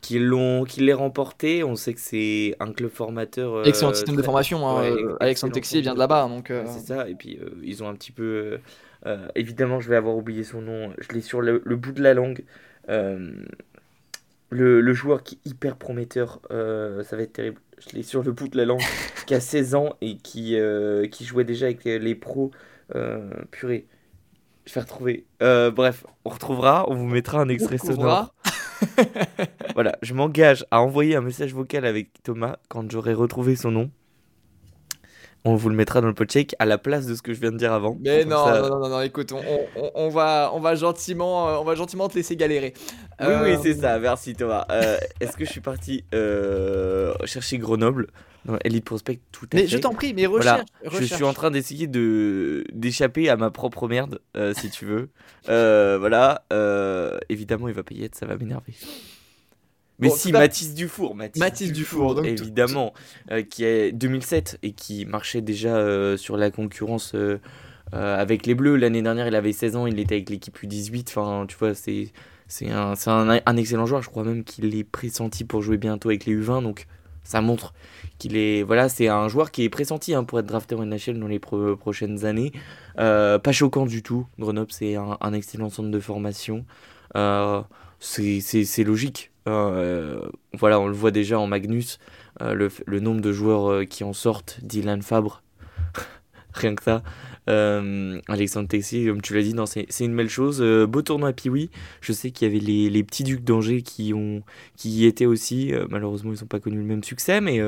[0.01, 1.63] qui l'ont qui l'aient remporté.
[1.65, 3.55] On sait que c'est un club formateur.
[3.55, 4.67] euh, Excellent système de formation.
[4.69, 6.27] hein, ouais, Alexandre Texier vient de là-bas.
[6.29, 8.59] Donc, euh, c'est ça, et puis euh, ils ont un petit peu.
[9.07, 12.03] Euh, évidemment, je vais avoir oublié son nom, je l'ai sur le, le bout de
[12.03, 12.45] la langue.
[12.89, 13.33] Euh,
[14.51, 17.61] le, le joueur qui est hyper prometteur, euh, ça va être terrible.
[17.79, 18.83] Je l'ai sur le bout de la langue,
[19.27, 20.57] qui a 16 ans et qui,
[21.11, 22.51] qui jouait déjà avec les, pros.
[23.53, 23.87] Purée,
[24.67, 25.25] je vais retrouver.
[25.41, 28.35] Bref, on retrouvera, on vous mettra un extrait sonore.
[29.75, 33.91] Voilà, je m'engage à envoyer un message vocal avec Thomas quand j'aurai retrouvé son nom.
[35.45, 37.51] On vous le mettra dans le podcheck à la place de ce que je viens
[37.51, 37.97] de dire avant.
[38.01, 39.41] Mais non, ça- non, non, non, non, écoute, on,
[39.77, 42.75] on- on va, on va gentiment, euh, on va gentiment te laisser galérer.
[43.21, 44.67] Oui, Euh, oui, c'est ça, merci Thomas.
[44.71, 48.09] Euh, Est-ce que je suis parti euh, chercher Grenoble?
[48.47, 51.13] Dans Elite Prospect tout à Mais fait je t'en prie, mais Voilà, recherche, Je recherche.
[51.17, 55.11] suis en train d'essayer de d'échapper à ma propre merde, euh, si tu veux.
[55.51, 58.73] Euh, voilà, euh, évidemment, il va payer, ça va m'énerver.
[60.01, 62.93] Mais Bon, si, Mathis Dufour, Mathis, Mathis Dufour, tout- évidemment,
[63.31, 67.39] euh, qui est 2007 et qui marchait déjà euh, sur la concurrence euh,
[67.93, 68.77] avec les Bleus.
[68.77, 71.09] L'année dernière, il avait 16 ans, il était avec l'équipe U18.
[71.09, 72.13] Enfin, tu vois, c'est
[72.49, 74.03] c'est un, c'est un, un excellent joueur.
[74.03, 76.63] Je crois même qu'il est pressenti pour jouer bientôt avec les U20.
[76.63, 76.87] Donc,
[77.23, 77.75] ça montre
[78.19, 78.63] qu'il est.
[78.63, 81.39] Voilà, c'est un joueur qui est pressenti hein, pour être drafté en NHL dans les
[81.39, 82.53] pro- prochaines années.
[82.97, 84.27] Pas choquant du tout.
[84.39, 86.65] Grenoble, c'est un, un excellent centre de formation.
[88.03, 89.31] C'est c'est- c'est logique.
[89.49, 90.21] Euh,
[90.59, 91.99] voilà, on le voit déjà en Magnus,
[92.43, 95.43] euh, le, le nombre de joueurs euh, qui en sortent, Dylan Fabre,
[96.53, 97.03] rien que ça.
[98.29, 99.55] Alexandre Texier, comme tu l'as dit,
[99.89, 100.63] c'est une belle chose.
[100.89, 101.69] Beau tournoi à Piwi.
[102.01, 104.43] Je sais qu'il y avait les, les petits ducs d'Angers qui, ont,
[104.77, 105.73] qui y étaient aussi.
[105.89, 107.41] Malheureusement, ils n'ont pas connu le même succès.
[107.41, 107.61] Mais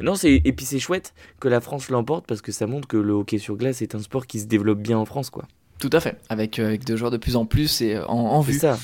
[0.00, 2.96] non, c'est et puis c'est chouette que la France l'emporte parce que ça montre que
[2.96, 5.30] le hockey sur glace est un sport qui se développe bien en France.
[5.30, 5.44] quoi.
[5.78, 8.50] Tout à fait, avec, avec des joueurs de plus en plus et en, en C'est
[8.52, 8.58] vue.
[8.58, 8.76] ça.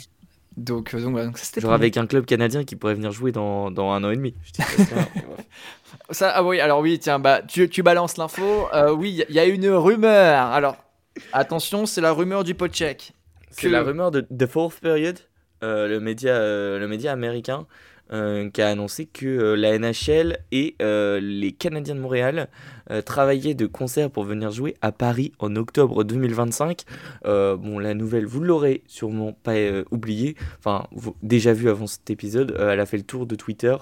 [0.56, 3.10] Donc, euh, donc voilà, donc ça, c'était Genre avec un club canadien qui pourrait venir
[3.12, 4.34] jouer dans, dans un an et demi.
[4.44, 5.08] Je dis pas ça.
[6.10, 8.66] Ça, ah oui, alors oui, tiens, bah, tu, tu balances l'info.
[8.74, 10.46] Euh, oui, il y a une rumeur.
[10.48, 10.76] Alors,
[11.32, 13.12] attention, c'est la rumeur du podcheck.
[13.50, 15.16] C'est Que- la rumeur de The Fourth Period,
[15.62, 17.66] euh, le, média, euh, le média américain,
[18.12, 22.48] euh, qui a annoncé que euh, la NHL et euh, les Canadiens de Montréal
[23.06, 26.82] travaillaient de concert pour venir jouer à Paris en octobre 2025.
[27.24, 29.54] Euh, bon, la nouvelle, vous l'aurez sûrement pas
[29.90, 30.86] oubliée, enfin,
[31.22, 33.74] déjà vu avant cet épisode, elle a fait le tour de Twitter.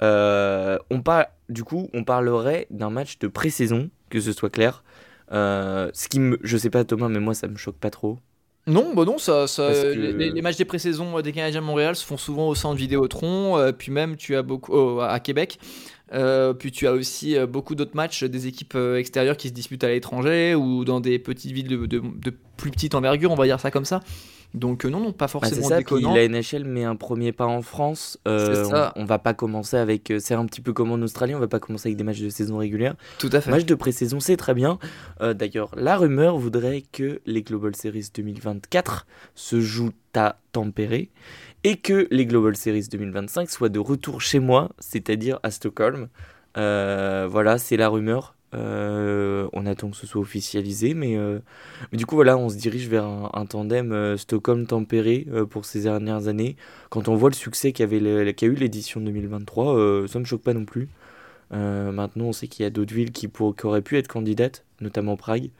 [0.00, 4.84] On parle, du coup, on parlerait d'un match de pré-saison, que ce soit clair.
[5.32, 8.20] Ce qui me, je sais pas Thomas, mais moi ça me choque pas trop.
[8.66, 12.04] Non, bah non, ça, que- les, matchs des pré-saisons euh, des Canadiens de Montréal se
[12.04, 15.58] font souvent au centre Vidéotron, euh, puis même tu as beaucoup oh, à Québec.
[16.12, 19.52] Euh, puis tu as aussi euh, beaucoup d'autres matchs des équipes euh, extérieures qui se
[19.52, 23.34] disputent à l'étranger ou dans des petites villes de, de- de plus petite envergure, on
[23.36, 24.00] va dire ça comme ça.
[24.56, 26.14] Donc euh, non, non, pas Bah, c'est forcément ça, puis déconnant.
[26.14, 28.18] la NHL met un premier pas en France.
[28.26, 28.92] Euh, C'est ça.
[28.96, 30.10] On, on va pas commencer avec.
[30.10, 32.20] euh, C'est un petit peu comme en Australie, on va pas commencer avec des matchs
[32.22, 32.94] de saison régulière.
[33.18, 33.50] Tout à fait.
[33.50, 34.78] Match de pré-saison, c'est très bien.
[35.20, 41.06] Euh, D'ailleurs, la rumeur voudrait que les Global Series 2024 se jouent à Tampere
[41.64, 46.08] et que les Global Series 2025 soient de retour chez moi, c'est-à-dire à Stockholm.
[46.56, 48.35] Euh, voilà, c'est la rumeur.
[48.56, 51.40] Euh, on attend que ce soit officialisé, mais, euh,
[51.92, 56.28] mais du coup, voilà, on se dirige vers un, tandem euh, Stockholm-Tempéré pour ces dernières
[56.28, 56.56] années.
[56.90, 60.64] Quand on voit le succès qu'a eu l'édition 2023, euh, ça me choque pas non
[60.64, 60.88] plus.
[61.52, 64.64] Maintenant, on sait qu'il y a d'autres villes qui, pour- qui auraient pu être candidates,
[64.80, 65.50] notamment Prague.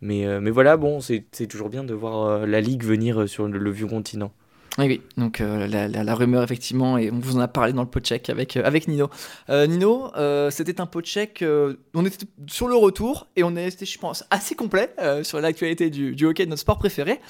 [0.00, 3.86] Mais, mais voilà, bon, c'est toujours bien de voir la Ligue venir sur le vieux
[3.88, 4.32] continent.
[4.78, 5.02] Oui, oui.
[5.18, 8.30] Donc euh, la, rumeur effectivement, et on vous en a parlé dans le pot check
[8.30, 9.10] avec, euh, avec Nino.
[9.50, 10.10] Euh, Nino,
[10.50, 11.44] c'était un pot check,
[11.94, 15.90] on était sur le retour et on est resté, je pense, assez complet sur l'actualité
[15.90, 17.20] du, hockey, de notre sport préféré.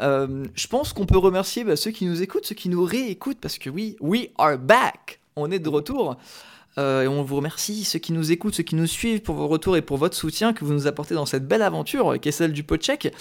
[0.00, 3.58] Je pense qu'on peut remercier bah, ceux qui nous écoutent, ceux qui nous réécoutent, parce
[3.58, 6.16] que oui, we are back, on est de retour.
[6.78, 9.76] Et on vous remercie, ceux qui nous écoutent, ceux qui nous suivent pour vos retours
[9.76, 12.52] et pour votre soutien que vous nous apportez dans cette belle aventure qui est celle
[12.52, 13.12] du Podcheck.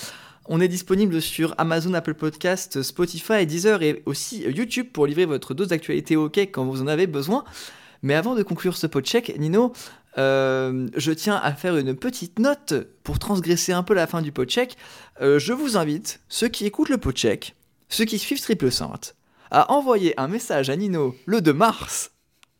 [0.47, 5.55] On est disponible sur Amazon, Apple Podcast, Spotify, Deezer et aussi YouTube pour livrer votre
[5.55, 7.43] dose d'actualité hockey quand vous en avez besoin.
[8.03, 9.73] Mais avant de conclure ce podcheck, Nino,
[10.19, 14.31] euh, je tiens à faire une petite note pour transgresser un peu la fin du
[14.31, 14.77] podcheck.
[15.19, 17.55] Euh, je vous invite, ceux qui écoutent le podcheck,
[17.89, 19.15] ceux qui suivent Triple Sainte,
[19.49, 22.11] à envoyer un message à Nino le 2 mars.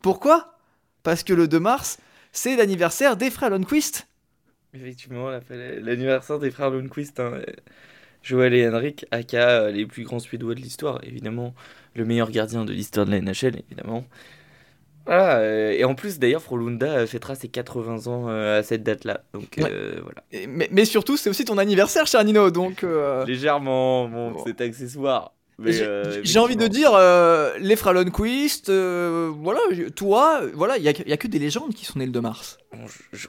[0.02, 0.58] Pourquoi?
[1.04, 1.98] Parce que le 2 mars,
[2.32, 4.08] c'est l'anniversaire des frères Lundqvist.
[4.80, 5.30] Effectivement,
[5.80, 7.40] l'anniversaire des frères Lundqvist, hein,
[8.22, 11.54] Joël et Henrik, aka euh, les plus grands Suédois de l'histoire, évidemment,
[11.94, 14.04] le meilleur gardien de l'histoire de la NHL, évidemment.
[15.06, 19.22] Voilà, euh, et en plus, d'ailleurs, Frolunda euh, fêtera ses 80 ans à cette date-là.
[19.32, 19.70] Donc Ouais.
[19.70, 20.24] euh, voilà.
[20.32, 22.82] Et- Mais, mais surtout, c'est aussi ton anniversaire, cher Nino, donc...
[22.82, 24.42] euh, Légèrement, bon, Bon.
[24.44, 25.32] c'est accessoire.
[25.64, 26.90] J'ai euh, envie de dire,
[27.60, 27.76] les
[28.68, 29.60] euh, voilà,
[29.94, 32.58] toi, voilà, il y, a a que des légendes qui sont nées le 2 mars.
[32.72, 33.28] Bon, je- je-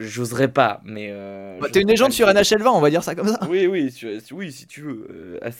[0.00, 1.08] J'oserais pas, mais.
[1.10, 2.26] euh, Bah, T'es une légende sur.
[2.32, 3.38] NHL 20, on va dire ça comme ça.
[3.48, 5.06] Oui, oui, sur- oui, si tu veux.
[5.10, 5.50] euh,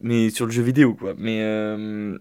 [0.00, 1.14] mais sur le jeu vidéo, quoi.
[1.18, 2.18] Mais, euh,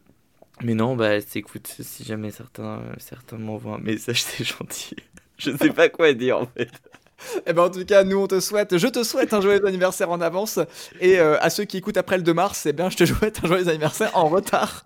[0.64, 4.96] mais non, bah, écoute, si jamais certains, certains m'envoient un message, c'est gentil.
[5.38, 6.70] Je sais pas quoi dire, en fait.
[7.48, 10.12] Et ben en tout cas, nous on te souhaite, je te souhaite un joyeux anniversaire
[10.12, 10.60] en avance.
[11.00, 13.48] Et à ceux qui écoutent après le 2 mars, eh bien je te souhaite un
[13.48, 14.84] joyeux anniversaire en retard.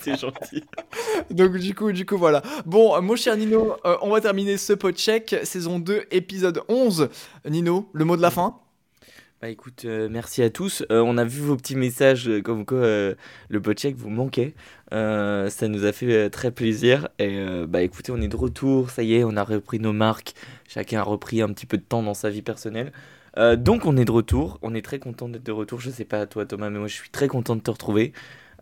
[0.00, 0.64] C'est gentil.
[1.30, 2.42] Donc du coup, du coup voilà.
[2.66, 7.08] Bon, euh, mon cher Nino, euh, on va terminer ce podcheck, saison 2, épisode 11.
[7.48, 8.56] Nino, le mot de la fin?
[9.40, 10.84] Bah écoute, euh, merci à tous.
[10.92, 13.14] Euh, on a vu vos petits messages euh, comme quoi euh,
[13.48, 14.54] le podcheck vous manquait.
[14.92, 17.08] Euh, ça nous a fait euh, très plaisir.
[17.18, 18.90] Et euh, bah écoutez, on est de retour.
[18.90, 20.34] Ça y est, on a repris nos marques.
[20.68, 22.92] Chacun a repris un petit peu de temps dans sa vie personnelle.
[23.38, 24.58] Euh, donc on est de retour.
[24.60, 25.80] On est très content d'être de retour.
[25.80, 28.12] Je sais pas toi Thomas, mais moi je suis très content de te retrouver.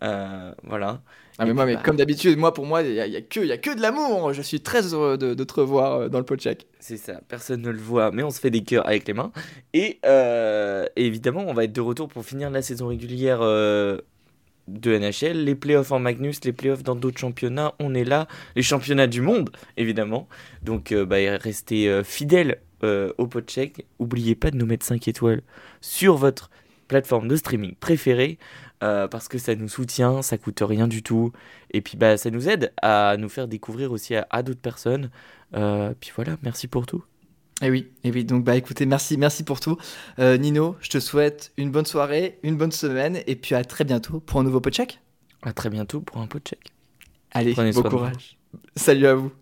[0.02, 1.02] Euh, voilà.
[1.38, 3.20] Ah mais moi, mais bah, comme d'habitude, moi pour moi, il y, a- y a
[3.22, 4.32] que, y a que de l'amour.
[4.32, 6.66] Je suis très heureux de, de te revoir euh, dans le podcheck.
[6.80, 9.30] C'est ça, personne ne le voit, mais on se fait des cœurs avec les mains.
[9.72, 13.98] Et, euh, évidemment, on va être de retour pour finir la saison régulière euh,
[14.68, 18.62] de NHL, les playoffs en Magnus, les playoffs dans d'autres championnats, on est là, les
[18.62, 20.28] championnats du monde, évidemment.
[20.62, 23.87] Donc, euh, bah, restez fidèles au podcheck.
[23.98, 25.42] Oubliez pas de nous mettre 5 étoiles
[25.80, 26.48] sur votre
[26.87, 28.38] plateforme de streaming préférée.
[28.82, 31.32] Euh, parce que ça nous soutient, ça coûte rien du tout,
[31.72, 35.10] et puis bah ça nous aide à nous faire découvrir aussi à, à d'autres personnes.
[35.54, 37.02] Euh, puis voilà, merci pour tout.
[37.60, 38.24] Et oui, et oui.
[38.24, 39.76] Donc bah écoutez, merci, merci pour tout.
[40.18, 43.84] Euh, Nino, je te souhaite une bonne soirée, une bonne semaine, et puis à très
[43.84, 45.00] bientôt pour un nouveau podcheck.
[45.42, 46.72] À très bientôt pour un pot check.
[47.32, 48.38] Allez, Prenez bon de courage.
[48.76, 49.32] Salut à vous.